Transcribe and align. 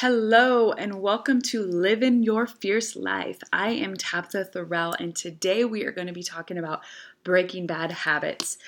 Hello, 0.00 0.70
and 0.70 1.00
welcome 1.00 1.42
to 1.42 1.60
Living 1.60 2.22
Your 2.22 2.46
Fierce 2.46 2.94
Life. 2.94 3.40
I 3.52 3.70
am 3.70 3.96
Tabatha 3.96 4.48
Thorell, 4.48 4.94
and 5.00 5.12
today 5.12 5.64
we 5.64 5.82
are 5.86 5.90
going 5.90 6.06
to 6.06 6.12
be 6.12 6.22
talking 6.22 6.56
about 6.56 6.82
breaking 7.24 7.66
bad 7.66 7.90
habits. 7.90 8.58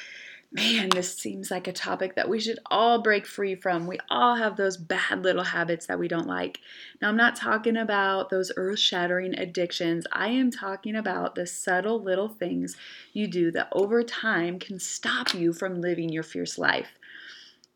Man, 0.51 0.89
this 0.89 1.17
seems 1.17 1.49
like 1.49 1.69
a 1.69 1.73
topic 1.73 2.17
that 2.17 2.29
we 2.29 2.41
should 2.41 2.59
all 2.67 3.01
break 3.01 3.29
free 3.29 3.55
from. 3.55 3.87
We 3.87 4.01
all 4.11 4.35
have 4.35 4.57
those 4.57 4.77
bad 4.77 5.23
little 5.23 5.45
habits 5.45 5.87
that 5.87 6.01
we 6.01 6.09
don't 6.09 6.27
like. 6.27 6.59
Now, 7.01 7.11
I'm 7.11 7.17
not 7.17 7.37
talking 7.37 7.77
about 7.77 8.31
those 8.31 8.51
earth 8.57 8.81
shattering 8.81 9.39
addictions. 9.39 10.09
I 10.11 10.31
am 10.31 10.51
talking 10.51 10.97
about 10.97 11.37
the 11.37 11.47
subtle 11.47 12.03
little 12.03 12.29
things 12.29 12.77
you 13.13 13.29
do 13.29 13.53
that 13.53 13.69
over 13.71 14.03
time 14.03 14.59
can 14.59 14.81
stop 14.81 15.33
you 15.33 15.53
from 15.53 15.81
living 15.81 16.09
your 16.09 16.25
fierce 16.25 16.59
life 16.59 16.99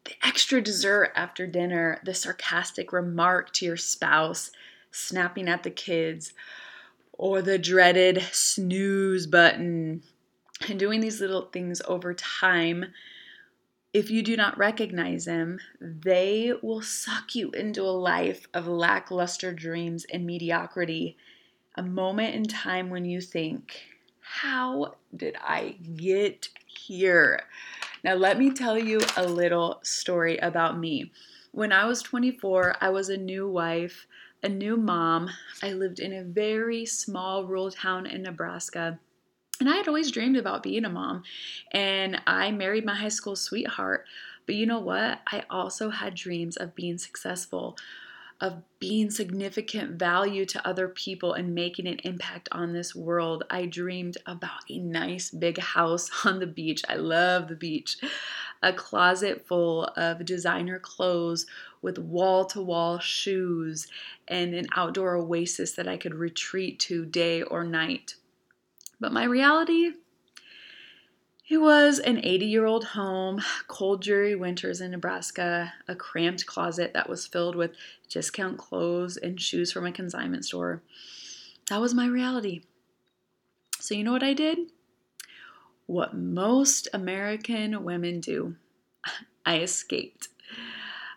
the 0.05 0.15
extra 0.23 0.61
dessert 0.61 1.13
after 1.15 1.47
dinner, 1.47 2.01
the 2.05 2.15
sarcastic 2.15 2.93
remark 2.93 3.53
to 3.55 3.65
your 3.65 3.77
spouse, 3.77 4.51
snapping 4.91 5.49
at 5.49 5.63
the 5.63 5.71
kids, 5.71 6.33
or 7.13 7.43
the 7.43 7.59
dreaded 7.59 8.23
snooze 8.33 9.27
button. 9.27 10.03
And 10.69 10.79
doing 10.79 11.01
these 11.01 11.21
little 11.21 11.47
things 11.47 11.83
over 11.87 12.15
time, 12.15 12.87
if 13.93 14.11
you 14.11 14.23
do 14.23 14.37
not 14.37 14.59
recognize 14.59 15.25
them, 15.25 15.59
they 15.81 16.53
will 16.63 16.83
suck 16.83 17.35
you 17.35 17.51
into 17.51 17.83
a 17.83 17.91
life 17.91 18.49
of 18.53 18.67
lackluster 18.67 19.53
dreams 19.53 20.05
and 20.13 20.27
mediocrity. 20.27 21.17
A 21.77 21.83
moment 21.83 22.35
in 22.35 22.45
time 22.45 22.91
when 22.91 23.05
you 23.05 23.21
think, 23.21 23.83
How 24.25 24.95
did 25.15 25.37
I 25.43 25.77
get 25.97 26.49
here? 26.67 27.43
Now, 28.03 28.15
let 28.15 28.39
me 28.39 28.53
tell 28.53 28.79
you 28.79 29.01
a 29.19 29.27
little 29.27 29.81
story 29.83 30.39
about 30.39 30.79
me. 30.79 31.13
When 31.53 31.73
I 31.73 31.85
was 31.85 32.03
24, 32.03 32.77
I 32.81 32.89
was 32.89 33.11
a 33.11 33.19
new 33.19 33.49
wife, 33.49 34.07
a 34.43 34.49
new 34.49 34.79
mom. 34.79 35.29
I 35.63 35.75
lived 35.75 36.01
in 36.01 36.15
a 36.15 36.25
very 36.25 36.87
small 36.87 37.45
rural 37.45 37.71
town 37.71 38.07
in 38.07 38.23
Nebraska. 38.23 38.99
And 39.61 39.69
I 39.69 39.77
had 39.77 39.89
always 39.89 40.11
dreamed 40.11 40.39
about 40.39 40.63
being 40.63 40.87
a 40.87 40.91
mom. 40.91 41.23
And 41.73 42.21
I 42.27 42.51
married 42.51 42.87
my 42.87 42.95
high 42.95 43.09
school 43.09 43.37
sweetheart. 43.37 44.07
But 44.47 44.55
you 44.55 44.65
know 44.65 44.81
what? 44.81 45.21
I 45.27 45.45
also 45.51 45.91
had 45.91 46.15
dreams 46.15 46.57
of 46.57 46.75
being 46.75 46.97
successful 46.97 47.77
of 48.41 48.63
being 48.79 49.11
significant 49.11 49.99
value 49.99 50.45
to 50.45 50.67
other 50.67 50.89
people 50.89 51.33
and 51.35 51.55
making 51.55 51.87
an 51.87 51.99
impact 52.05 52.49
on 52.53 52.73
this 52.73 52.95
world. 52.95 53.45
I 53.49 53.67
dreamed 53.67 54.19
about 54.27 54.63
a 54.69 54.79
nice 54.79 55.31
big 55.31 55.59
house 55.59 56.11
on 56.25 56.41
the 56.41 56.47
beach. 56.47 56.83
I 56.89 56.97
love 56.97 57.49
the 57.49 57.55
beach. 57.55 57.97
A 58.63 58.73
closet 58.73 59.47
full 59.47 59.85
of 59.97 60.25
designer 60.25 60.79
clothes 60.79 61.47
with 61.83 61.99
wall 61.99 62.45
to 62.47 62.63
wall 62.63 62.99
shoes 62.99 63.87
and 64.27 64.55
an 64.55 64.67
outdoor 64.75 65.17
oasis 65.17 65.73
that 65.73 65.87
I 65.87 65.97
could 65.97 66.15
retreat 66.15 66.79
to 66.81 67.05
day 67.05 67.43
or 67.43 67.63
night. 67.65 68.15
But 69.01 69.13
my 69.13 69.25
reality 69.25 69.93
it 71.49 71.59
was 71.59 71.99
an 71.99 72.25
80 72.25 72.47
year 72.47 72.65
old 72.65 72.85
home, 72.85 73.43
cold, 73.69 74.03
dreary 74.03 74.35
winters 74.35 74.81
in 74.81 74.93
Nebraska, 74.93 75.73
a 75.87 75.95
cramped 75.95 76.47
closet 76.47 76.93
that 76.95 77.09
was 77.09 77.27
filled 77.27 77.55
with 77.55 77.73
discount 78.09 78.57
clothes 78.57 79.17
and 79.17 79.41
shoes 79.41 79.71
from 79.71 79.85
a 79.85 79.93
consignment 79.93 80.45
store. 80.47 80.83
That 81.69 81.81
was 81.81 81.95
my 81.95 82.07
reality. 82.07 82.63
So, 83.79 83.95
you 83.95 84.05
know 84.05 84.13
what 84.13 84.23
I 84.23 84.33
did? 84.33 84.59
What 85.87 86.15
most 86.15 86.89
American 86.95 87.85
women 87.85 88.21
do 88.21 88.57
I 89.47 89.59
escaped. 89.59 90.29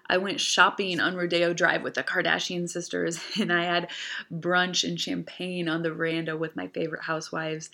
I 0.10 0.18
went 0.18 0.40
shopping 0.40 1.00
on 1.00 1.16
Rodeo 1.16 1.54
Drive 1.54 1.84
with 1.84 1.94
the 1.94 2.04
Kardashian 2.04 2.70
sisters, 2.70 3.20
and 3.40 3.52
I 3.52 3.64
had 3.64 3.90
brunch 4.32 4.88
and 4.88 5.00
champagne 5.00 5.70
on 5.70 5.84
the 5.84 5.92
veranda 5.92 6.36
with 6.36 6.56
my 6.56 6.68
favorite 6.68 7.04
housewives. 7.04 7.70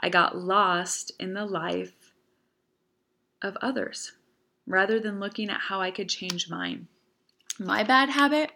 I 0.00 0.08
got 0.08 0.36
lost 0.36 1.12
in 1.18 1.34
the 1.34 1.46
life 1.46 1.92
of 3.42 3.56
others 3.60 4.12
rather 4.66 4.98
than 4.98 5.20
looking 5.20 5.48
at 5.48 5.60
how 5.60 5.80
I 5.80 5.90
could 5.90 6.08
change 6.08 6.50
mine. 6.50 6.88
My 7.58 7.82
bad 7.84 8.10
habit 8.10 8.50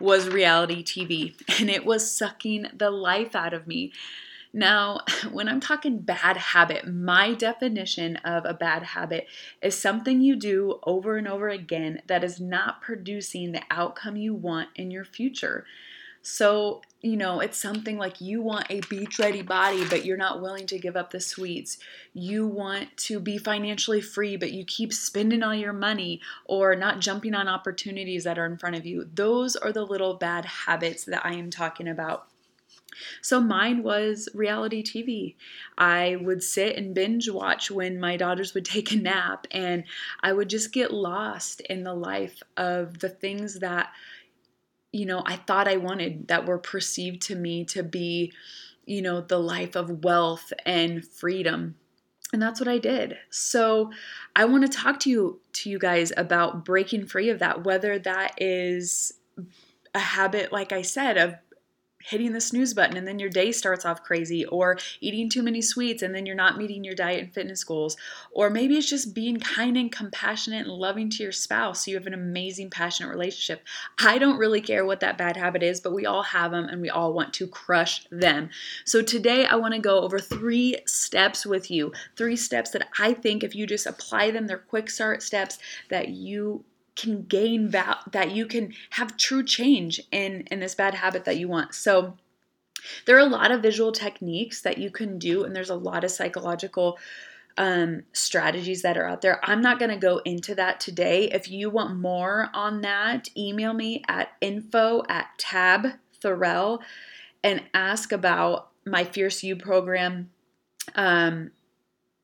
was 0.00 0.28
reality 0.28 0.84
TV, 0.84 1.34
and 1.60 1.70
it 1.70 1.84
was 1.84 2.10
sucking 2.10 2.66
the 2.76 2.90
life 2.90 3.34
out 3.34 3.54
of 3.54 3.66
me. 3.66 3.92
Now, 4.52 5.00
when 5.30 5.48
I'm 5.48 5.60
talking 5.60 5.98
bad 5.98 6.36
habit, 6.36 6.86
my 6.86 7.34
definition 7.34 8.16
of 8.16 8.44
a 8.44 8.54
bad 8.54 8.82
habit 8.82 9.26
is 9.62 9.78
something 9.78 10.20
you 10.20 10.36
do 10.36 10.80
over 10.84 11.16
and 11.16 11.28
over 11.28 11.48
again 11.48 12.02
that 12.06 12.24
is 12.24 12.40
not 12.40 12.82
producing 12.82 13.52
the 13.52 13.62
outcome 13.70 14.16
you 14.16 14.34
want 14.34 14.70
in 14.74 14.90
your 14.90 15.04
future. 15.04 15.64
So, 16.28 16.82
you 17.02 17.16
know, 17.16 17.38
it's 17.38 17.56
something 17.56 17.98
like 17.98 18.20
you 18.20 18.42
want 18.42 18.66
a 18.68 18.80
beach 18.90 19.20
ready 19.20 19.42
body, 19.42 19.84
but 19.88 20.04
you're 20.04 20.16
not 20.16 20.42
willing 20.42 20.66
to 20.66 20.76
give 20.76 20.96
up 20.96 21.12
the 21.12 21.20
sweets. 21.20 21.78
You 22.14 22.48
want 22.48 22.96
to 22.96 23.20
be 23.20 23.38
financially 23.38 24.00
free, 24.00 24.36
but 24.36 24.50
you 24.50 24.64
keep 24.64 24.92
spending 24.92 25.44
all 25.44 25.54
your 25.54 25.72
money 25.72 26.20
or 26.44 26.74
not 26.74 26.98
jumping 26.98 27.32
on 27.32 27.46
opportunities 27.46 28.24
that 28.24 28.40
are 28.40 28.44
in 28.44 28.58
front 28.58 28.74
of 28.74 28.84
you. 28.84 29.08
Those 29.14 29.54
are 29.54 29.70
the 29.70 29.84
little 29.86 30.14
bad 30.14 30.44
habits 30.44 31.04
that 31.04 31.24
I 31.24 31.34
am 31.34 31.48
talking 31.48 31.86
about. 31.86 32.26
So 33.22 33.40
mine 33.40 33.84
was 33.84 34.28
reality 34.34 34.82
TV. 34.82 35.36
I 35.78 36.16
would 36.20 36.42
sit 36.42 36.76
and 36.76 36.92
binge 36.92 37.30
watch 37.30 37.70
when 37.70 38.00
my 38.00 38.16
daughters 38.16 38.52
would 38.52 38.64
take 38.64 38.90
a 38.90 38.96
nap, 38.96 39.46
and 39.52 39.84
I 40.24 40.32
would 40.32 40.50
just 40.50 40.72
get 40.72 40.92
lost 40.92 41.60
in 41.60 41.84
the 41.84 41.94
life 41.94 42.42
of 42.56 42.98
the 42.98 43.10
things 43.10 43.60
that 43.60 43.90
you 44.92 45.06
know, 45.06 45.22
I 45.26 45.36
thought 45.36 45.68
I 45.68 45.76
wanted 45.76 46.28
that 46.28 46.46
were 46.46 46.58
perceived 46.58 47.22
to 47.22 47.34
me 47.34 47.64
to 47.66 47.82
be, 47.82 48.32
you 48.84 49.02
know, 49.02 49.20
the 49.20 49.38
life 49.38 49.76
of 49.76 50.04
wealth 50.04 50.52
and 50.64 51.06
freedom. 51.06 51.76
And 52.32 52.42
that's 52.42 52.60
what 52.60 52.68
I 52.68 52.78
did. 52.78 53.16
So 53.30 53.90
I 54.34 54.46
want 54.46 54.62
to 54.62 54.78
talk 54.78 55.00
to 55.00 55.10
you 55.10 55.40
to 55.54 55.70
you 55.70 55.78
guys 55.78 56.12
about 56.16 56.64
breaking 56.64 57.06
free 57.06 57.30
of 57.30 57.38
that, 57.38 57.64
whether 57.64 57.98
that 58.00 58.34
is 58.38 59.12
a 59.94 59.98
habit, 59.98 60.52
like 60.52 60.72
I 60.72 60.82
said, 60.82 61.16
of 61.16 61.36
hitting 62.06 62.32
the 62.32 62.40
snooze 62.40 62.72
button 62.72 62.96
and 62.96 63.06
then 63.06 63.18
your 63.18 63.28
day 63.28 63.50
starts 63.50 63.84
off 63.84 64.02
crazy, 64.02 64.44
or 64.46 64.78
eating 65.00 65.28
too 65.28 65.42
many 65.42 65.60
sweets 65.60 66.02
and 66.02 66.14
then 66.14 66.24
you're 66.24 66.36
not 66.36 66.56
meeting 66.56 66.84
your 66.84 66.94
diet 66.94 67.20
and 67.20 67.34
fitness 67.34 67.64
goals, 67.64 67.96
or 68.30 68.48
maybe 68.48 68.76
it's 68.76 68.88
just 68.88 69.14
being 69.14 69.38
kind 69.40 69.76
and 69.76 69.90
compassionate 69.90 70.66
and 70.66 70.76
loving 70.76 71.10
to 71.10 71.22
your 71.22 71.32
spouse 71.32 71.84
so 71.84 71.90
you 71.90 71.96
have 71.96 72.06
an 72.06 72.14
amazing, 72.14 72.70
passionate 72.70 73.10
relationship. 73.10 73.64
I 73.98 74.18
don't 74.18 74.38
really 74.38 74.60
care 74.60 74.84
what 74.84 75.00
that 75.00 75.18
bad 75.18 75.36
habit 75.36 75.62
is, 75.62 75.80
but 75.80 75.92
we 75.92 76.06
all 76.06 76.22
have 76.22 76.52
them 76.52 76.66
and 76.68 76.80
we 76.80 76.90
all 76.90 77.12
want 77.12 77.34
to 77.34 77.46
crush 77.46 78.06
them. 78.10 78.50
So 78.84 79.02
today 79.02 79.44
I 79.46 79.56
want 79.56 79.74
to 79.74 79.80
go 79.80 80.00
over 80.00 80.18
three 80.18 80.76
steps 80.86 81.44
with 81.44 81.70
you, 81.70 81.92
three 82.16 82.36
steps 82.36 82.70
that 82.70 82.88
I 82.98 83.14
think 83.14 83.42
if 83.42 83.54
you 83.54 83.66
just 83.66 83.86
apply 83.86 84.30
them, 84.30 84.46
they're 84.46 84.58
quick 84.58 84.90
start 84.90 85.22
steps 85.22 85.58
that 85.90 86.08
you 86.08 86.64
can 86.96 87.22
gain 87.22 87.68
val- 87.68 88.00
that 88.10 88.32
you 88.32 88.46
can 88.46 88.72
have 88.90 89.16
true 89.16 89.44
change 89.44 90.00
in 90.10 90.42
in 90.50 90.60
this 90.60 90.74
bad 90.74 90.94
habit 90.94 91.24
that 91.24 91.36
you 91.36 91.48
want. 91.48 91.74
So 91.74 92.16
there 93.04 93.16
are 93.16 93.20
a 93.20 93.26
lot 93.26 93.50
of 93.50 93.62
visual 93.62 93.92
techniques 93.92 94.62
that 94.62 94.78
you 94.78 94.90
can 94.90 95.18
do 95.18 95.44
and 95.44 95.54
there's 95.54 95.70
a 95.70 95.74
lot 95.74 96.04
of 96.04 96.10
psychological 96.10 96.98
um, 97.58 98.02
strategies 98.12 98.82
that 98.82 98.98
are 98.98 99.06
out 99.06 99.22
there. 99.22 99.40
I'm 99.42 99.62
not 99.62 99.78
going 99.78 99.90
to 99.90 99.96
go 99.96 100.18
into 100.18 100.54
that 100.56 100.78
today. 100.78 101.30
If 101.32 101.50
you 101.50 101.70
want 101.70 101.98
more 101.98 102.50
on 102.52 102.82
that, 102.82 103.28
email 103.36 103.72
me 103.72 104.02
at 104.08 104.32
info 104.40 105.02
at 105.08 105.26
tab 105.38 105.86
Thorell 106.22 106.80
and 107.42 107.62
ask 107.72 108.12
about 108.12 108.70
my 108.84 109.04
Fierce 109.04 109.42
You 109.42 109.56
program. 109.56 110.30
Um, 110.94 111.50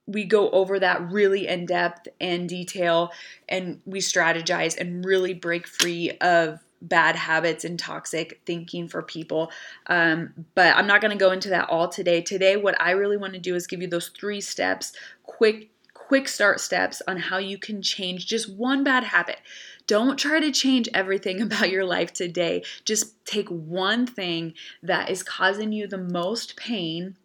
we 0.07 0.25
go 0.25 0.51
over 0.51 0.79
that 0.79 1.11
really 1.11 1.47
in 1.47 1.67
depth 1.67 2.09
and 2.21 2.49
detail 2.49 3.13
and 3.49 3.81
we 3.85 4.01
strategize 4.01 4.77
and 4.77 5.05
really 5.05 5.35
break 5.35 5.67
free 5.67 6.11
of 6.21 6.59
bad 6.83 7.15
habits 7.15 7.65
and 7.65 7.79
toxic 7.79 8.41
thinking 8.45 8.89
for 8.89 9.03
people. 9.03 9.51
Um, 9.87 10.47
but 10.55 10.75
I'm 10.77 10.87
not 10.87 11.01
going 11.01 11.17
to 11.17 11.25
go 11.25 11.31
into 11.31 11.51
that 11.51 11.71
all 11.71 11.89
today. 11.89 12.21
Today, 12.21 12.57
what 12.57 12.81
I 12.81 12.91
really 12.91 13.17
want 13.17 13.35
to 13.35 13.39
do 13.39 13.55
is 13.55 13.67
give 13.67 13.81
you 13.81 13.89
those 13.89 14.09
three 14.09 14.41
steps, 14.41 14.93
quick, 15.23 15.71
quick 15.95 16.27
start 16.29 16.61
steps 16.61 17.01
on 17.07 17.17
how 17.17 17.39
you 17.39 17.57
can 17.57 17.81
change 17.81 18.27
just 18.27 18.53
one 18.53 18.83
bad 18.83 19.05
habit. 19.05 19.39
Don't 19.87 20.19
try 20.19 20.41
to 20.41 20.51
change 20.51 20.89
everything 20.93 21.41
about 21.43 21.71
your 21.71 21.85
life 21.85 22.13
today. 22.13 22.65
Just 22.85 23.25
take 23.25 23.49
one 23.49 24.07
thing 24.07 24.55
that 24.83 25.09
is 25.09 25.23
causing 25.23 25.71
you 25.71 25.87
the 25.87 25.99
most 25.99 26.57
pain 26.57 27.17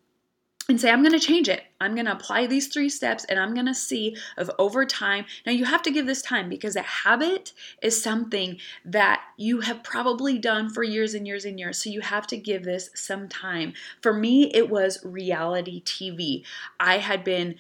and 0.69 0.79
say, 0.79 0.91
I'm 0.91 1.01
going 1.01 1.17
to 1.17 1.19
change 1.19 1.47
it. 1.47 1.63
I'm 1.79 1.95
going 1.95 2.07
to 2.07 2.11
apply 2.11 2.45
these 2.45 2.67
three 2.67 2.89
steps 2.89 3.23
and 3.25 3.39
I'm 3.39 3.53
going 3.53 3.67
to 3.67 3.73
see 3.73 4.17
if 4.37 4.49
over 4.59 4.85
time. 4.85 5.25
Now, 5.45 5.53
you 5.53 5.65
have 5.65 5.81
to 5.83 5.91
give 5.91 6.05
this 6.05 6.21
time 6.21 6.49
because 6.49 6.75
a 6.75 6.81
habit 6.81 7.53
is 7.81 8.01
something 8.01 8.57
that 8.83 9.21
you 9.37 9.61
have 9.61 9.83
probably 9.83 10.37
done 10.37 10.69
for 10.69 10.83
years 10.83 11.13
and 11.13 11.25
years 11.25 11.45
and 11.45 11.57
years. 11.59 11.81
So 11.81 11.89
you 11.89 12.01
have 12.01 12.27
to 12.27 12.37
give 12.37 12.63
this 12.63 12.89
some 12.95 13.29
time. 13.29 13.73
For 14.01 14.13
me, 14.13 14.51
it 14.53 14.69
was 14.69 14.99
reality 15.05 15.81
TV. 15.83 16.43
I 16.79 16.97
had 16.97 17.23
been 17.23 17.55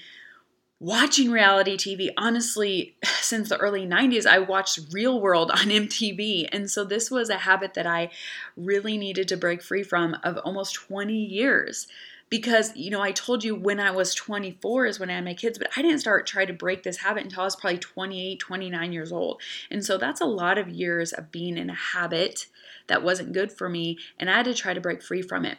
watching 0.79 1.31
reality 1.31 1.77
TV. 1.77 2.09
Honestly, 2.17 2.97
since 3.21 3.49
the 3.49 3.57
early 3.57 3.85
90s, 3.85 4.25
I 4.25 4.39
watched 4.39 4.79
Real 4.91 5.21
World 5.21 5.51
on 5.51 5.57
MTV. 5.67 6.49
And 6.51 6.69
so 6.69 6.83
this 6.83 7.09
was 7.09 7.29
a 7.29 7.37
habit 7.37 7.73
that 7.75 7.87
I 7.87 8.09
really 8.55 8.97
needed 8.97 9.27
to 9.29 9.37
break 9.37 9.61
free 9.61 9.83
from 9.83 10.17
of 10.23 10.37
almost 10.37 10.75
20 10.75 11.13
years. 11.13 11.87
Because, 12.29 12.75
you 12.75 12.89
know, 12.89 13.01
I 13.01 13.11
told 13.11 13.43
you 13.43 13.55
when 13.55 13.79
I 13.79 13.91
was 13.91 14.13
24 14.13 14.85
is 14.85 14.99
when 14.99 15.09
I 15.09 15.15
had 15.15 15.25
my 15.25 15.33
kids, 15.33 15.57
but 15.57 15.69
I 15.77 15.81
didn't 15.81 15.99
start 15.99 16.27
try 16.27 16.45
to 16.45 16.53
break 16.53 16.83
this 16.83 16.97
habit 16.97 17.23
until 17.23 17.41
I 17.41 17.45
was 17.45 17.55
probably 17.55 17.79
28, 17.79 18.39
29 18.39 18.91
years 18.91 19.11
old. 19.11 19.41
And 19.71 19.85
so 19.85 19.97
that's 19.97 20.21
a 20.21 20.25
lot 20.25 20.57
of 20.57 20.67
years 20.67 21.13
of 21.13 21.31
being 21.31 21.57
in 21.57 21.69
a 21.69 21.75
habit 21.75 22.47
that 22.87 23.03
wasn't 23.03 23.33
good 23.33 23.51
for 23.51 23.69
me. 23.69 23.97
And 24.19 24.29
I 24.29 24.37
had 24.37 24.45
to 24.45 24.53
try 24.53 24.73
to 24.73 24.81
break 24.81 25.01
free 25.01 25.21
from 25.21 25.45
it. 25.45 25.57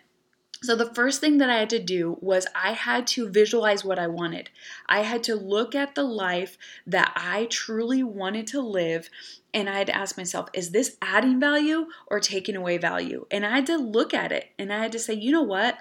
So, 0.60 0.74
the 0.74 0.92
first 0.92 1.20
thing 1.20 1.38
that 1.38 1.50
I 1.50 1.58
had 1.58 1.70
to 1.70 1.78
do 1.78 2.18
was 2.20 2.48
I 2.52 2.72
had 2.72 3.06
to 3.08 3.28
visualize 3.28 3.84
what 3.84 3.98
I 3.98 4.08
wanted. 4.08 4.50
I 4.88 5.02
had 5.02 5.22
to 5.24 5.36
look 5.36 5.76
at 5.76 5.94
the 5.94 6.02
life 6.02 6.58
that 6.84 7.12
I 7.14 7.46
truly 7.48 8.02
wanted 8.02 8.48
to 8.48 8.60
live, 8.60 9.08
and 9.54 9.70
I 9.70 9.78
had 9.78 9.86
to 9.86 9.96
ask 9.96 10.16
myself, 10.16 10.48
is 10.52 10.70
this 10.70 10.96
adding 11.00 11.38
value 11.38 11.86
or 12.08 12.18
taking 12.18 12.56
away 12.56 12.76
value? 12.76 13.26
And 13.30 13.46
I 13.46 13.50
had 13.50 13.66
to 13.66 13.76
look 13.76 14.12
at 14.12 14.32
it 14.32 14.50
and 14.58 14.72
I 14.72 14.78
had 14.78 14.92
to 14.92 14.98
say, 14.98 15.14
you 15.14 15.32
know 15.32 15.42
what? 15.42 15.78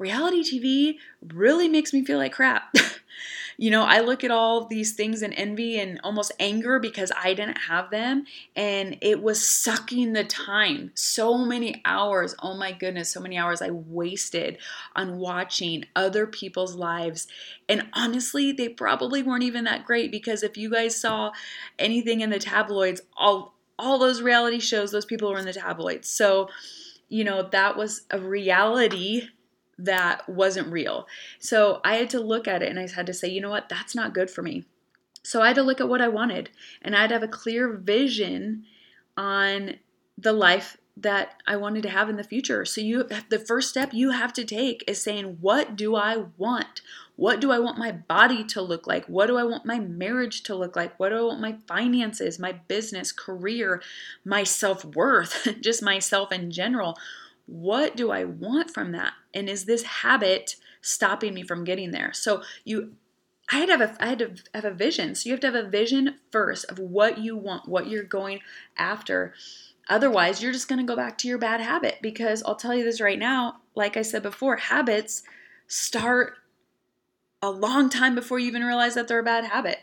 Reality 0.00 0.42
TV 0.42 0.98
really 1.32 1.68
makes 1.68 1.92
me 1.92 2.04
feel 2.04 2.18
like 2.18 2.32
crap. 2.32 2.74
You 3.60 3.70
know, 3.70 3.82
I 3.82 4.00
look 4.00 4.24
at 4.24 4.30
all 4.30 4.64
these 4.64 4.94
things 4.94 5.22
in 5.22 5.34
envy 5.34 5.78
and 5.78 6.00
almost 6.02 6.32
anger 6.40 6.78
because 6.78 7.12
I 7.14 7.34
didn't 7.34 7.58
have 7.58 7.90
them. 7.90 8.24
And 8.56 8.96
it 9.02 9.22
was 9.22 9.46
sucking 9.46 10.14
the 10.14 10.24
time. 10.24 10.92
So 10.94 11.36
many 11.36 11.82
hours. 11.84 12.34
Oh 12.42 12.54
my 12.56 12.72
goodness, 12.72 13.10
so 13.10 13.20
many 13.20 13.36
hours 13.36 13.60
I 13.60 13.68
wasted 13.70 14.56
on 14.96 15.18
watching 15.18 15.84
other 15.94 16.26
people's 16.26 16.74
lives. 16.74 17.26
And 17.68 17.86
honestly, 17.92 18.50
they 18.50 18.70
probably 18.70 19.22
weren't 19.22 19.44
even 19.44 19.64
that 19.64 19.84
great 19.84 20.10
because 20.10 20.42
if 20.42 20.56
you 20.56 20.70
guys 20.70 20.98
saw 20.98 21.32
anything 21.78 22.22
in 22.22 22.30
the 22.30 22.38
tabloids, 22.38 23.02
all 23.14 23.58
all 23.78 23.98
those 23.98 24.22
reality 24.22 24.60
shows, 24.60 24.90
those 24.90 25.04
people 25.04 25.30
were 25.30 25.38
in 25.38 25.44
the 25.44 25.52
tabloids. 25.52 26.08
So, 26.08 26.48
you 27.10 27.24
know, 27.24 27.42
that 27.42 27.76
was 27.76 28.06
a 28.10 28.18
reality 28.18 29.28
that 29.84 30.28
wasn't 30.28 30.72
real. 30.72 31.06
So 31.38 31.80
I 31.84 31.96
had 31.96 32.10
to 32.10 32.20
look 32.20 32.46
at 32.46 32.62
it 32.62 32.68
and 32.68 32.78
I 32.78 32.88
had 32.88 33.06
to 33.06 33.14
say, 33.14 33.28
you 33.28 33.40
know 33.40 33.50
what, 33.50 33.68
that's 33.68 33.94
not 33.94 34.14
good 34.14 34.30
for 34.30 34.42
me. 34.42 34.64
So 35.22 35.42
I 35.42 35.48
had 35.48 35.56
to 35.56 35.62
look 35.62 35.80
at 35.80 35.88
what 35.88 36.00
I 36.00 36.08
wanted 36.08 36.50
and 36.82 36.96
I 36.96 37.02
had 37.02 37.08
to 37.08 37.14
have 37.14 37.22
a 37.22 37.28
clear 37.28 37.72
vision 37.72 38.64
on 39.16 39.76
the 40.16 40.32
life 40.32 40.76
that 40.96 41.42
I 41.46 41.56
wanted 41.56 41.82
to 41.84 41.90
have 41.90 42.08
in 42.08 42.16
the 42.16 42.24
future. 42.24 42.64
So 42.64 42.80
you 42.80 43.08
the 43.28 43.38
first 43.38 43.70
step 43.70 43.90
you 43.92 44.10
have 44.10 44.32
to 44.34 44.44
take 44.44 44.84
is 44.86 45.02
saying 45.02 45.38
what 45.40 45.76
do 45.76 45.94
I 45.96 46.24
want? 46.36 46.82
What 47.16 47.40
do 47.40 47.50
I 47.52 47.58
want 47.58 47.78
my 47.78 47.92
body 47.92 48.44
to 48.44 48.62
look 48.62 48.86
like? 48.86 49.06
What 49.06 49.26
do 49.26 49.36
I 49.36 49.44
want 49.44 49.66
my 49.66 49.78
marriage 49.78 50.42
to 50.44 50.54
look 50.54 50.74
like? 50.76 50.98
What 50.98 51.10
do 51.10 51.18
I 51.18 51.22
want 51.22 51.40
my 51.40 51.56
finances, 51.66 52.38
my 52.38 52.52
business, 52.52 53.12
career, 53.12 53.82
my 54.24 54.42
self-worth, 54.42 55.48
just 55.60 55.82
myself 55.82 56.32
in 56.32 56.50
general? 56.50 56.96
What 57.50 57.96
do 57.96 58.12
I 58.12 58.24
want 58.24 58.70
from 58.70 58.92
that? 58.92 59.12
And 59.34 59.48
is 59.48 59.64
this 59.64 59.82
habit 59.82 60.56
stopping 60.80 61.34
me 61.34 61.42
from 61.42 61.64
getting 61.64 61.90
there? 61.90 62.12
So 62.12 62.42
you 62.64 62.94
I 63.52 63.56
had 63.56 63.66
to 63.66 63.78
have 63.78 63.80
a, 63.80 64.04
I 64.04 64.06
had 64.06 64.18
to 64.20 64.34
have 64.54 64.64
a 64.64 64.70
vision. 64.70 65.14
So 65.14 65.28
you 65.28 65.32
have 65.32 65.40
to 65.40 65.48
have 65.48 65.66
a 65.66 65.68
vision 65.68 66.16
first 66.30 66.66
of 66.66 66.78
what 66.78 67.18
you 67.18 67.36
want, 67.36 67.68
what 67.68 67.88
you're 67.88 68.04
going 68.04 68.40
after. 68.76 69.34
Otherwise, 69.88 70.40
you're 70.40 70.52
just 70.52 70.68
going 70.68 70.78
to 70.78 70.86
go 70.86 70.94
back 70.94 71.18
to 71.18 71.28
your 71.28 71.38
bad 71.38 71.60
habit 71.60 71.98
because 72.00 72.44
I'll 72.44 72.54
tell 72.54 72.74
you 72.74 72.84
this 72.84 73.00
right 73.00 73.18
now, 73.18 73.56
like 73.74 73.96
I 73.96 74.02
said 74.02 74.22
before, 74.22 74.56
habits 74.56 75.24
start 75.66 76.34
a 77.42 77.50
long 77.50 77.88
time 77.90 78.14
before 78.14 78.38
you 78.38 78.46
even 78.46 78.62
realize 78.62 78.94
that 78.94 79.08
they're 79.08 79.18
a 79.18 79.24
bad 79.24 79.46
habit. 79.46 79.80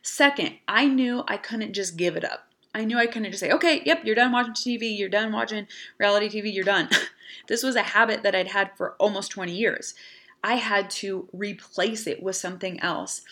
Second, 0.00 0.54
I 0.66 0.86
knew 0.86 1.22
I 1.28 1.36
couldn't 1.36 1.74
just 1.74 1.98
give 1.98 2.16
it 2.16 2.24
up. 2.24 2.43
I 2.74 2.84
knew 2.84 2.98
I 2.98 3.06
couldn't 3.06 3.30
just 3.30 3.40
say, 3.40 3.52
okay, 3.52 3.82
yep, 3.84 4.02
you're 4.04 4.16
done 4.16 4.32
watching 4.32 4.54
TV, 4.54 4.98
you're 4.98 5.08
done 5.08 5.32
watching 5.32 5.68
reality 5.98 6.28
TV, 6.28 6.52
you're 6.52 6.64
done. 6.64 6.88
this 7.48 7.62
was 7.62 7.76
a 7.76 7.82
habit 7.82 8.22
that 8.22 8.34
I'd 8.34 8.48
had 8.48 8.76
for 8.76 8.94
almost 8.98 9.30
20 9.30 9.52
years. 9.52 9.94
I 10.42 10.56
had 10.56 10.90
to 10.90 11.28
replace 11.32 12.06
it 12.06 12.22
with 12.22 12.36
something 12.36 12.80
else. 12.80 13.22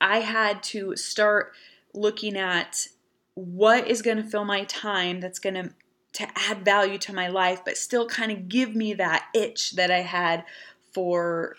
I 0.00 0.20
had 0.20 0.62
to 0.64 0.96
start 0.96 1.52
looking 1.94 2.36
at 2.36 2.88
what 3.34 3.86
is 3.86 4.02
going 4.02 4.16
to 4.16 4.24
fill 4.24 4.44
my 4.44 4.64
time 4.64 5.20
that's 5.20 5.38
going 5.38 5.54
to 5.54 5.70
to 6.14 6.28
add 6.36 6.62
value 6.62 6.98
to 6.98 7.14
my 7.14 7.26
life 7.28 7.62
but 7.64 7.74
still 7.78 8.06
kind 8.06 8.30
of 8.30 8.46
give 8.46 8.76
me 8.76 8.92
that 8.92 9.24
itch 9.34 9.72
that 9.72 9.90
I 9.90 10.00
had 10.00 10.44
for 10.92 11.56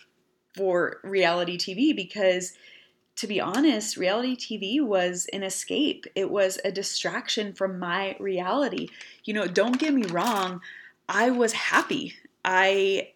for 0.56 1.00
reality 1.04 1.57
TV 1.57 1.95
because 1.95 2.54
to 3.15 3.27
be 3.27 3.39
honest, 3.39 3.98
reality 3.98 4.36
TV 4.36 4.81
was 4.81 5.27
an 5.33 5.44
escape. 5.44 6.06
It 6.15 6.30
was 6.30 6.60
a 6.65 6.71
distraction 6.71 7.54
from 7.54 7.80
my 7.80 8.15
reality. 8.19 8.89
You 9.24 9.33
know, 9.33 9.48
don't 9.48 9.80
get 9.80 9.94
me 9.94 10.04
wrong, 10.06 10.62
I 11.07 11.30
was 11.30 11.54
happy. 11.54 12.15
I 12.44 13.10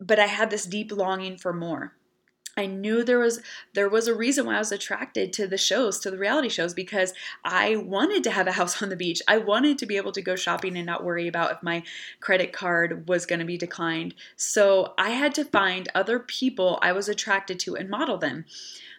but 0.00 0.18
I 0.18 0.26
had 0.26 0.50
this 0.50 0.64
deep 0.64 0.92
longing 0.92 1.36
for 1.36 1.52
more. 1.52 1.94
I 2.56 2.66
knew 2.66 3.04
there 3.04 3.18
was 3.18 3.40
there 3.74 3.88
was 3.88 4.08
a 4.08 4.14
reason 4.14 4.44
why 4.44 4.56
I 4.56 4.58
was 4.58 4.72
attracted 4.72 5.32
to 5.34 5.46
the 5.46 5.56
shows, 5.56 5.98
to 6.00 6.10
the 6.10 6.18
reality 6.18 6.48
shows 6.48 6.74
because 6.74 7.14
I 7.44 7.76
wanted 7.76 8.24
to 8.24 8.30
have 8.30 8.46
a 8.46 8.52
house 8.60 8.82
on 8.82 8.88
the 8.88 8.96
beach. 8.96 9.22
I 9.28 9.38
wanted 9.38 9.78
to 9.78 9.86
be 9.86 9.96
able 9.96 10.12
to 10.12 10.22
go 10.22 10.36
shopping 10.36 10.76
and 10.76 10.86
not 10.86 11.04
worry 11.04 11.28
about 11.28 11.52
if 11.52 11.62
my 11.62 11.82
credit 12.20 12.52
card 12.52 13.08
was 13.08 13.26
going 13.26 13.38
to 13.38 13.44
be 13.44 13.56
declined. 13.56 14.14
So, 14.36 14.94
I 14.98 15.10
had 15.10 15.34
to 15.34 15.44
find 15.44 15.88
other 15.94 16.18
people 16.18 16.78
I 16.82 16.92
was 16.92 17.08
attracted 17.08 17.60
to 17.60 17.76
and 17.76 17.88
model 17.88 18.18
them. 18.18 18.44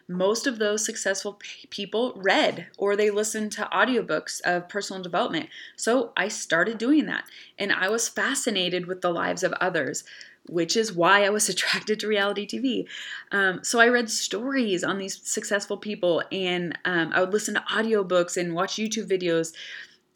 Most 0.08 0.46
of 0.46 0.58
those 0.58 0.84
successful 0.84 1.38
people 1.70 2.12
read 2.16 2.66
or 2.76 2.96
they 2.96 3.10
listened 3.10 3.52
to 3.52 3.68
audiobooks 3.72 4.40
of 4.42 4.68
personal 4.68 5.02
development. 5.02 5.48
So, 5.76 6.12
I 6.16 6.28
started 6.28 6.78
doing 6.78 7.06
that 7.06 7.24
and 7.58 7.72
I 7.72 7.90
was 7.90 8.08
fascinated 8.08 8.86
with 8.86 9.02
the 9.02 9.10
lives 9.12 9.42
of 9.42 9.52
others 9.54 10.04
which 10.48 10.76
is 10.76 10.92
why 10.92 11.24
I 11.24 11.30
was 11.30 11.48
attracted 11.48 12.00
to 12.00 12.08
reality 12.08 12.46
TV. 12.46 12.86
Um, 13.30 13.62
so 13.62 13.80
I 13.80 13.88
read 13.88 14.10
stories 14.10 14.84
on 14.84 14.98
these 14.98 15.20
successful 15.22 15.76
people 15.76 16.22
and 16.30 16.78
um, 16.84 17.12
I 17.14 17.20
would 17.20 17.32
listen 17.32 17.54
to 17.54 17.64
audiobooks 17.70 18.36
and 18.36 18.54
watch 18.54 18.74
YouTube 18.74 19.08
videos. 19.08 19.52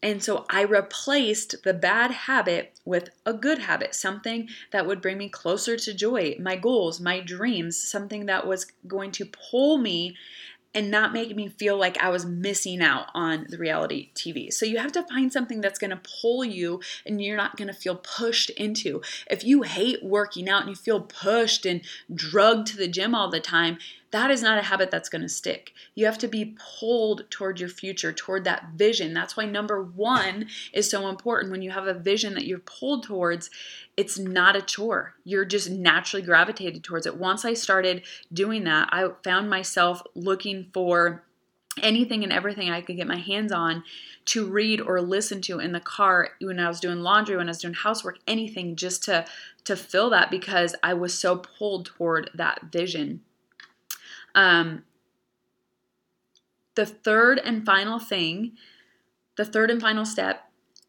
And 0.03 0.23
so 0.23 0.45
I 0.51 0.63
replaced 0.63 1.65
the 1.65 1.75
bad 1.75 2.11
habit 2.11 2.79
with 2.85 3.11
a 3.25 3.33
good 3.33 3.59
habit, 3.59 3.95
something 3.95 4.49
that 4.71 4.87
would 4.87 5.01
bring 5.01 5.19
me 5.19 5.29
closer 5.29 5.77
to 5.77 5.95
joy, 5.95 6.37
my 6.39 6.55
goals, 6.55 7.01
my 7.01 7.21
dreams, 7.21 7.77
something 7.77 8.27
that 8.27 8.47
was 8.47 8.67
going 8.87 9.11
to 9.13 9.27
pull 9.27 9.79
me 9.79 10.15
and 10.77 10.91
not 10.91 11.15
make 11.15 11.35
me 11.35 11.49
feel 11.49 11.79
like 11.79 11.97
I 11.99 12.11
was 12.11 12.27
missing 12.27 12.83
out 12.83 13.07
on 13.15 13.47
the 13.49 13.57
reality 13.57 14.11
TV. 14.15 14.53
So 14.53 14.67
you 14.67 14.77
have 14.77 14.93
to 14.93 15.03
find 15.05 15.33
something 15.33 15.63
that's 15.63 15.79
going 15.79 15.91
to 15.91 16.01
pull 16.21 16.45
you 16.45 16.83
and 17.07 17.21
you're 17.21 17.37
not 17.37 17.57
going 17.57 17.69
to 17.69 17.75
feel 17.75 17.97
pushed 17.97 18.51
into. 18.51 19.01
If 19.31 19.43
you 19.43 19.63
hate 19.63 20.05
working 20.05 20.51
out 20.51 20.61
and 20.61 20.69
you 20.69 20.77
feel 20.77 21.01
pushed 21.01 21.65
and 21.65 21.81
drugged 22.15 22.67
to 22.69 22.77
the 22.77 22.89
gym 22.89 23.15
all 23.15 23.31
the 23.31 23.41
time, 23.41 23.79
that 24.13 24.31
is 24.31 24.43
not 24.43 24.59
a 24.59 24.63
habit 24.63 24.91
that's 24.91 25.09
going 25.09 25.23
to 25.23 25.29
stick. 25.29 25.73
You 25.95 26.07
have 26.07 26.19
to 26.19 26.29
be 26.29 26.57
pulled 26.79 27.29
toward 27.31 27.59
your 27.59 27.69
future, 27.69 28.13
toward 28.13 28.45
that 28.45 28.71
vision. 28.77 29.13
That's 29.13 29.37
why 29.37 29.47
number 29.47 29.83
one 29.83 30.47
is 30.73 30.89
so 30.89 31.09
important. 31.09 31.51
When 31.51 31.63
you 31.63 31.71
have 31.73 31.87
a 31.87 31.95
vision 31.95 32.35
that 32.35 32.47
you're 32.47 32.61
pulled 32.61 33.03
towards, 33.03 33.51
it's 33.97 34.19
not 34.19 34.57
a 34.57 34.63
chore. 34.63 35.15
You're 35.25 35.45
just 35.45 35.71
naturally 35.71 36.25
gravitated 36.25 36.85
towards 36.85 37.07
it. 37.07 37.17
Once 37.17 37.45
I 37.45 37.55
started 37.55 38.03
doing 38.33 38.65
that, 38.65 38.89
I 38.93 39.09
found 39.25 39.51
myself 39.51 40.03
looking 40.15 40.71
for 40.73 41.25
anything 41.83 42.23
and 42.23 42.33
everything 42.33 42.71
I 42.71 42.81
could 42.81 42.97
get 42.97 43.07
my 43.07 43.19
hands 43.19 43.53
on 43.53 43.85
to 44.27 44.47
read 44.47 44.81
or 44.81 45.01
listen 45.01 45.41
to 45.43 45.59
in 45.59 45.73
the 45.73 45.81
car 45.81 46.31
when 46.41 46.59
I 46.59 46.69
was 46.69 46.81
doing 46.81 47.01
laundry, 47.01 47.37
when 47.37 47.49
I 47.49 47.51
was 47.51 47.59
doing 47.59 47.75
housework, 47.75 48.19
anything 48.27 48.77
just 48.77 49.05
to 49.05 49.27
to 49.65 49.77
fill 49.77 50.11
that 50.11 50.31
because 50.31 50.77
I 50.83 50.95
was 50.95 51.19
so 51.19 51.37
pulled 51.37 51.87
toward 51.87 52.31
that 52.35 52.67
vision. 52.71 53.23
Um, 54.37 54.85
the 56.77 56.87
third 56.87 57.41
and 57.43 57.67
final 57.67 57.99
thing, 57.99 58.53
the 59.37 59.45
third 59.45 59.71
and 59.71 59.81
final 59.81 60.05
step 60.05 60.43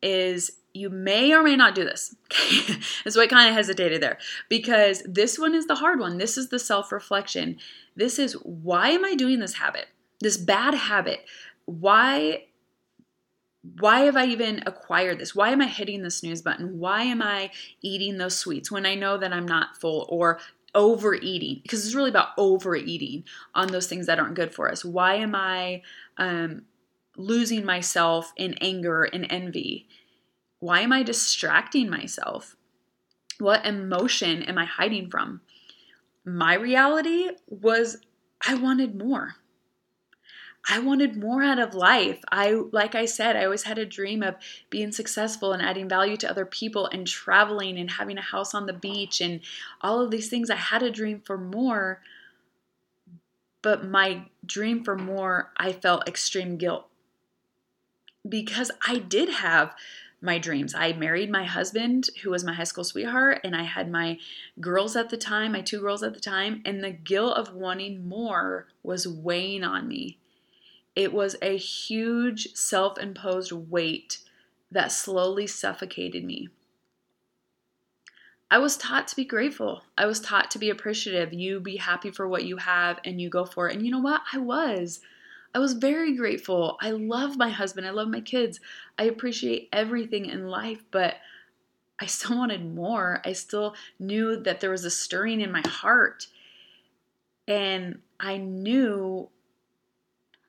is 0.04 0.52
you 0.74 0.90
may 0.90 1.34
or 1.34 1.42
may 1.42 1.56
not 1.56 1.74
do 1.74 1.84
this. 1.84 2.16
That's 3.04 3.18
why 3.18 3.24
I 3.24 3.28
kind 3.28 3.50
of 3.50 3.56
hesitated 3.56 4.02
there 4.02 4.20
because 4.48 5.02
this 5.06 5.40
one 5.40 5.56
is 5.56 5.66
the 5.66 5.76
hard 5.76 6.00
one. 6.00 6.18
This 6.18 6.38
is 6.38 6.50
the 6.50 6.60
self 6.60 6.92
reflection. 6.92 7.58
This 7.96 8.20
is 8.20 8.34
why 8.44 8.90
am 8.90 9.04
I 9.04 9.16
doing 9.16 9.40
this 9.40 9.56
habit, 9.56 9.88
this 10.20 10.38
bad 10.38 10.76
habit? 10.76 11.26
Why? 11.66 12.44
Why 13.80 14.02
have 14.02 14.16
I 14.16 14.28
even 14.28 14.64
acquired 14.66 15.20
this? 15.20 15.36
Why 15.36 15.50
am 15.50 15.62
I 15.62 15.68
hitting 15.68 16.02
the 16.02 16.12
snooze 16.12 16.42
button? 16.42 16.80
Why 16.80 17.04
am 17.04 17.22
I 17.22 17.52
eating 17.82 18.18
those 18.18 18.38
sweets 18.38 18.72
when 18.72 18.86
I 18.86 18.96
know 18.96 19.18
that 19.18 19.34
I'm 19.34 19.48
not 19.48 19.76
full 19.76 20.06
or 20.10 20.40
overeating 20.76 21.62
because 21.64 21.86
it's 21.86 21.96
really 21.96 22.10
about 22.10 22.30
overeating 22.38 23.24
on 23.56 23.68
those 23.70 23.88
things 23.88 24.06
that 24.08 24.20
aren't 24.20 24.36
good 24.36 24.54
for 24.54 24.72
us. 24.72 24.86
Why 24.86 25.16
am 25.16 25.36
I 25.36 25.82
um, 26.18 26.64
losing 27.16 27.66
myself 27.66 28.34
in 28.36 28.56
anger 28.62 29.04
and 29.04 29.26
envy? 29.30 29.88
Why 30.60 30.82
am 30.82 30.92
I 30.92 31.04
distracting 31.04 31.90
myself? 31.90 32.56
What 33.40 33.66
emotion 33.66 34.44
am 34.44 34.58
I 34.58 34.66
hiding 34.66 35.10
from? 35.10 35.42
my 36.28 36.56
reality 36.56 37.30
was 37.48 37.98
I 38.46 38.56
wanted 38.56 38.98
more. 38.98 39.36
I 40.70 40.80
wanted 40.80 41.16
more 41.16 41.44
out 41.44 41.60
of 41.60 41.74
life. 41.74 42.20
I 42.30 42.52
like 42.72 42.94
I 42.94 43.06
said, 43.06 43.36
I 43.36 43.46
always 43.46 43.64
had 43.64 43.78
a 43.78 43.86
dream 43.86 44.22
of 44.22 44.36
being 44.70 44.92
successful 44.92 45.54
and 45.54 45.62
adding 45.62 45.88
value 45.88 46.18
to 46.18 46.30
other 46.30 46.46
people 46.46 46.88
and 46.88 47.08
traveling 47.08 47.78
and 47.78 47.90
having 47.92 48.18
a 48.18 48.22
house 48.22 48.54
on 48.54 48.66
the 48.66 48.74
beach 48.74 49.22
and 49.22 49.40
all 49.82 50.02
of 50.02 50.12
these 50.12 50.30
things. 50.30 50.50
I 50.50 50.56
had 50.56 50.84
a 50.84 50.92
dream 50.92 51.22
for 51.24 51.38
more. 51.38 52.02
But 53.62 53.86
my 53.86 54.26
dream 54.46 54.84
for 54.84 54.96
more, 54.96 55.52
I 55.58 55.72
felt 55.74 56.08
extreme 56.08 56.58
guilt 56.58 56.88
because 58.28 58.72
I 58.86 59.00
did 59.00 59.30
have 59.30 59.74
my 60.22 60.38
dreams. 60.38 60.74
I 60.74 60.94
married 60.94 61.30
my 61.30 61.44
husband, 61.44 62.10
who 62.22 62.32
was 62.32 62.44
my 62.44 62.54
high 62.54 62.64
school 62.64 62.84
sweetheart, 62.84 63.42
and 63.44 63.56
I 63.56 63.64
had 63.64 63.92
my 63.92 64.20
girls 64.60 64.96
at 64.96 65.10
the 65.10 65.18
time, 65.18 65.52
my 65.52 65.62
two 65.62 65.80
girls 65.80 66.04
at 66.04 66.14
the 66.14 66.20
time, 66.20 66.62
and 66.66 66.84
the 66.84 66.92
guilt 66.92 67.38
of 67.38 67.54
wanting 67.54 68.08
more 68.08 68.68
was 68.84 69.08
weighing 69.08 69.64
on 69.64 69.88
me. 69.88 70.18
It 70.98 71.14
was 71.14 71.36
a 71.44 71.56
huge 71.56 72.56
self 72.56 72.98
imposed 72.98 73.52
weight 73.52 74.18
that 74.72 74.92
slowly 74.92 75.46
suffocated 75.46 76.24
me. 76.24 76.50
I 78.50 78.58
was 78.58 78.78
taught 78.78 79.08
to 79.10 79.16
be 79.16 79.24
grateful. 79.24 79.84
I 79.96 80.08
was 80.08 80.20
taught 80.20 80.50
to 80.50 80.58
be 80.58 80.72
appreciative. 80.72 81.34
You 81.34 81.60
be 81.60 81.78
happy 81.78 82.10
for 82.10 82.28
what 82.28 82.46
you 82.46 82.58
have 82.58 83.00
and 83.06 83.22
you 83.22 83.30
go 83.30 83.46
for 83.46 83.70
it. 83.70 83.76
And 83.76 83.86
you 83.86 83.92
know 83.92 84.00
what? 84.00 84.24
I 84.34 84.40
was. 84.40 85.00
I 85.54 85.60
was 85.60 85.74
very 85.74 86.16
grateful. 86.16 86.80
I 86.82 86.90
love 86.90 87.38
my 87.38 87.50
husband. 87.50 87.86
I 87.86 87.92
love 87.92 88.08
my 88.08 88.22
kids. 88.22 88.60
I 88.98 89.04
appreciate 89.04 89.70
everything 89.72 90.26
in 90.26 90.48
life, 90.48 90.84
but 90.90 91.18
I 92.02 92.08
still 92.08 92.38
wanted 92.40 92.74
more. 92.74 93.22
I 93.24 93.34
still 93.34 93.76
knew 94.00 94.36
that 94.38 94.62
there 94.62 94.72
was 94.72 94.84
a 94.84 94.90
stirring 94.90 95.42
in 95.42 95.52
my 95.52 95.62
heart. 95.68 96.26
And 97.48 98.00
I 98.20 98.38
knew 98.38 99.30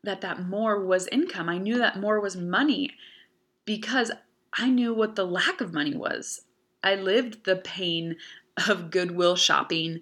that 0.09 0.23
that 0.23 0.43
more 0.43 0.85
was 0.85 1.07
income. 1.09 1.49
I 1.49 1.59
knew 1.59 1.79
that 1.79 2.01
more 2.01 2.21
was 2.21 2.37
money 2.37 2.91
because 3.65 4.11
I 4.57 4.71
knew 4.71 4.95
what 4.95 5.15
the 5.15 5.27
lack 5.27 5.61
of 5.61 5.75
money 5.75 5.95
was. 5.95 6.43
I 6.83 6.95
lived 6.95 7.45
the 7.45 7.57
pain 7.57 8.17
of 8.69 8.91
goodwill 8.91 9.37
shopping 9.37 10.01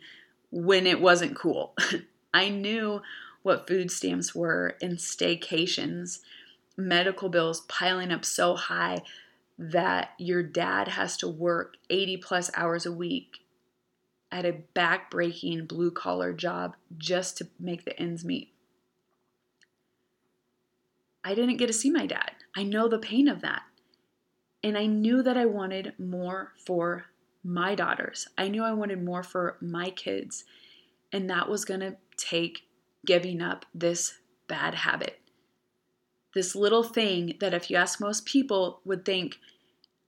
when 0.51 0.87
it 0.87 1.01
wasn't 1.01 1.37
cool. 1.37 1.75
I 2.35 2.49
knew 2.49 3.03
what 3.43 3.67
food 3.67 3.91
stamps 3.91 4.35
were 4.35 4.77
and 4.81 4.99
staycations, 4.99 6.21
medical 6.77 7.29
bills 7.29 7.63
piling 7.63 8.13
up 8.13 8.25
so 8.25 8.55
high 8.55 9.03
that 9.59 10.11
your 10.19 10.43
dad 10.43 10.89
has 10.89 11.17
to 11.19 11.29
work 11.29 11.77
80 11.91 12.19
plus 12.19 12.51
hours 12.55 12.87
a 12.87 12.93
week 12.93 13.39
at 14.31 14.45
a 14.45 14.53
back-breaking 14.75 15.67
blue 15.67 15.91
collar 15.91 16.33
job 16.33 16.77
just 16.99 17.39
to 17.39 17.49
make 17.59 17.85
the 17.85 17.99
ends 17.99 18.25
meet. 18.25 18.53
I 21.27 21.35
didn't 21.35 21.57
get 21.57 21.67
to 21.67 21.73
see 21.73 21.91
my 21.91 22.07
dad. 22.07 22.31
I 22.57 22.63
know 22.63 22.87
the 22.87 23.01
pain 23.01 23.27
of 23.27 23.41
that. 23.41 23.63
And 24.63 24.79
I 24.79 24.87
knew 24.87 25.25
that 25.25 25.37
I 25.37 25.45
wanted 25.45 25.99
more 25.99 26.53
for 26.65 27.07
my 27.43 27.75
daughters. 27.75 28.29
I 28.39 28.47
knew 28.47 28.63
I 28.63 28.73
wanted 28.73 29.03
more 29.03 29.25
for 29.25 29.59
my 29.61 29.91
kids. 29.91 30.45
And 31.13 31.29
that 31.29 31.49
was 31.49 31.65
going 31.65 31.81
to 31.81 31.97
take 32.17 32.69
giving 33.05 33.43
up 33.43 33.67
this 33.75 34.19
bad 34.47 34.77
habit. 34.77 35.21
This 36.33 36.55
little 36.55 36.85
thing 36.85 37.35
that 37.41 37.55
if 37.55 37.71
you 37.71 37.77
ask 37.77 38.01
most 38.01 38.25
people 38.25 38.81
would 38.85 39.05
think, 39.05 39.39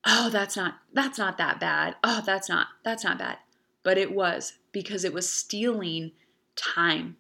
"Oh, 0.07 0.31
that's 0.31 0.57
not 0.57 0.75
that's 0.93 1.19
not 1.19 1.37
that 1.39 1.59
bad. 1.59 1.97
Oh, 2.05 2.23
that's 2.25 2.49
not 2.49 2.69
that's 2.85 3.03
not 3.03 3.19
bad." 3.19 3.39
But 3.83 3.99
it 3.99 4.13
was 4.13 4.55
because 4.71 5.05
it 5.05 5.13
was 5.13 5.29
stealing 5.29 6.13
time. 6.55 7.17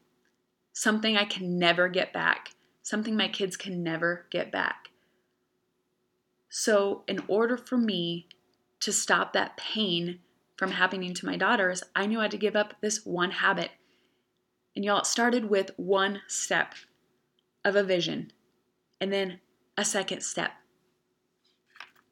Something 0.72 1.16
I 1.16 1.24
can 1.24 1.58
never 1.58 1.88
get 1.88 2.12
back. 2.12 2.50
Something 2.88 3.18
my 3.18 3.28
kids 3.28 3.54
can 3.54 3.82
never 3.82 4.24
get 4.30 4.50
back. 4.50 4.88
So, 6.48 7.04
in 7.06 7.22
order 7.28 7.58
for 7.58 7.76
me 7.76 8.28
to 8.80 8.94
stop 8.94 9.34
that 9.34 9.58
pain 9.58 10.20
from 10.56 10.70
happening 10.70 11.12
to 11.12 11.26
my 11.26 11.36
daughters, 11.36 11.82
I 11.94 12.06
knew 12.06 12.20
I 12.20 12.22
had 12.22 12.30
to 12.30 12.38
give 12.38 12.56
up 12.56 12.72
this 12.80 13.04
one 13.04 13.30
habit. 13.30 13.72
And 14.74 14.86
y'all, 14.86 15.00
it 15.00 15.06
started 15.06 15.50
with 15.50 15.72
one 15.76 16.22
step 16.28 16.76
of 17.62 17.76
a 17.76 17.82
vision 17.82 18.32
and 19.02 19.12
then 19.12 19.40
a 19.76 19.84
second 19.84 20.22
step, 20.22 20.52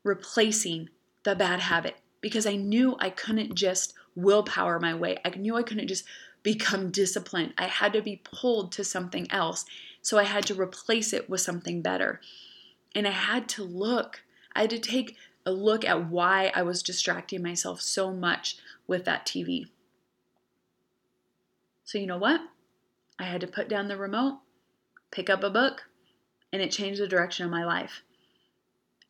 replacing 0.04 0.90
the 1.22 1.34
bad 1.34 1.60
habit 1.60 1.96
because 2.20 2.44
I 2.44 2.56
knew 2.56 2.96
I 3.00 3.08
couldn't 3.08 3.54
just 3.54 3.94
willpower 4.14 4.78
my 4.78 4.92
way. 4.92 5.16
I 5.24 5.30
knew 5.30 5.56
I 5.56 5.62
couldn't 5.62 5.88
just 5.88 6.04
become 6.46 6.92
disciplined. 6.92 7.52
I 7.58 7.66
had 7.66 7.92
to 7.94 8.00
be 8.00 8.22
pulled 8.22 8.70
to 8.72 8.84
something 8.84 9.26
else. 9.32 9.64
So 10.00 10.16
I 10.16 10.22
had 10.22 10.46
to 10.46 10.54
replace 10.54 11.12
it 11.12 11.28
with 11.28 11.40
something 11.40 11.82
better. 11.82 12.20
And 12.94 13.04
I 13.04 13.10
had 13.10 13.48
to 13.50 13.64
look 13.64 14.22
I 14.54 14.60
had 14.60 14.70
to 14.70 14.78
take 14.78 15.16
a 15.44 15.50
look 15.50 15.84
at 15.84 16.08
why 16.08 16.52
I 16.54 16.62
was 16.62 16.84
distracting 16.84 17.42
myself 17.42 17.82
so 17.82 18.12
much 18.12 18.58
with 18.86 19.04
that 19.04 19.26
TV. 19.26 19.66
So, 21.84 21.98
you 21.98 22.06
know 22.06 22.16
what? 22.16 22.40
I 23.18 23.24
had 23.24 23.42
to 23.42 23.46
put 23.46 23.68
down 23.68 23.88
the 23.88 23.98
remote, 23.98 24.38
pick 25.10 25.28
up 25.28 25.42
a 25.42 25.50
book, 25.50 25.84
and 26.52 26.62
it 26.62 26.70
changed 26.70 27.02
the 27.02 27.08
direction 27.08 27.44
of 27.44 27.50
my 27.50 27.64
life. 27.64 28.02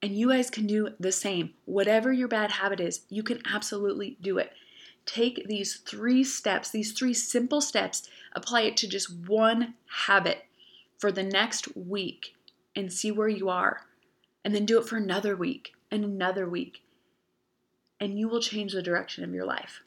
And 0.03 0.17
you 0.17 0.31
guys 0.31 0.51
can 0.51 0.67
do 0.67 0.89
the 0.99 1.13
same. 1.13 1.55
Whatever 1.65 2.13
your 2.13 2.29
bad 2.29 2.51
habit 2.51 2.81
is, 2.81 3.03
you 3.09 3.23
can 3.23 3.41
absolutely 3.47 4.17
do 4.21 4.39
it. 4.39 4.53
Take 5.07 5.47
these 5.47 5.77
three 5.77 6.25
steps, 6.25 6.71
these 6.71 6.93
three 6.93 7.15
simple 7.15 7.61
steps, 7.61 8.09
apply 8.35 8.63
it 8.63 8.77
to 8.79 8.89
just 8.89 9.11
one 9.27 9.75
habit 10.05 10.45
for 10.99 11.11
the 11.11 11.23
next 11.23 11.75
week, 11.77 12.35
and 12.75 12.93
see 12.93 13.11
where 13.11 13.29
you 13.29 13.49
are 13.49 13.87
and 14.47 14.55
then 14.55 14.65
do 14.65 14.79
it 14.79 14.87
for 14.87 14.97
another 14.97 15.35
week 15.35 15.73
and 15.91 16.05
another 16.05 16.49
week. 16.49 16.83
And 17.99 18.17
you 18.17 18.29
will 18.29 18.41
change 18.41 18.73
the 18.73 18.81
direction 18.81 19.25
of 19.25 19.35
your 19.35 19.45
life. 19.45 19.81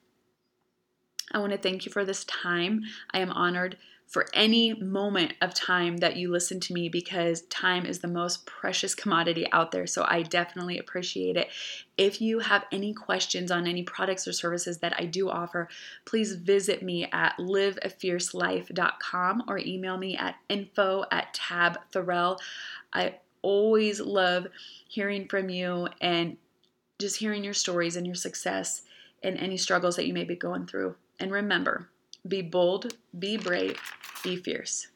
I 1.31 1.37
want 1.37 1.53
to 1.53 1.57
thank 1.57 1.85
you 1.85 1.91
for 1.93 2.03
this 2.03 2.25
time. 2.25 2.81
I 3.11 3.19
am 3.19 3.31
honored 3.31 3.77
for 4.09 4.25
any 4.33 4.73
moment 4.73 5.33
of 5.39 5.53
time 5.53 5.95
that 5.97 6.17
you 6.17 6.31
listen 6.31 6.59
to 6.59 6.73
me 6.73 6.89
because 6.89 7.43
time 7.43 7.85
is 7.85 7.99
the 7.99 8.07
most 8.07 8.43
precious 8.47 8.95
commodity 8.95 9.45
out 9.51 9.71
there. 9.71 9.85
So 9.85 10.03
I 10.07 10.23
definitely 10.23 10.79
appreciate 10.79 11.37
it. 11.37 11.49
If 11.95 12.19
you 12.19 12.39
have 12.39 12.65
any 12.71 12.91
questions 12.91 13.51
on 13.51 13.67
any 13.67 13.83
products 13.83 14.27
or 14.27 14.33
services 14.33 14.79
that 14.79 14.99
I 14.99 15.05
do 15.05 15.29
offer, 15.29 15.69
please 16.05 16.33
visit 16.33 16.81
me 16.81 17.07
at 17.11 17.37
liveafiercelife.com 17.37 19.43
or 19.47 19.59
email 19.59 19.97
me 19.97 20.17
at 20.17 20.37
info 20.49 21.05
at 21.11 21.35
tabthorell. 21.35 22.39
I 22.91 23.17
always 23.43 23.99
love 23.99 24.47
hearing 24.87 25.27
from 25.27 25.51
you 25.51 25.87
and 26.01 26.37
just 26.97 27.17
hearing 27.17 27.43
your 27.43 27.53
stories 27.53 27.95
and 27.95 28.07
your 28.07 28.15
success 28.15 28.81
and 29.21 29.37
any 29.37 29.57
struggles 29.57 29.97
that 29.97 30.07
you 30.07 30.15
may 30.15 30.23
be 30.23 30.35
going 30.35 30.65
through. 30.65 30.95
And 31.19 31.31
remember, 31.31 31.89
be 32.27 32.41
bold, 32.41 32.93
be 33.17 33.37
brave, 33.37 33.79
be 34.23 34.35
fierce. 34.35 34.87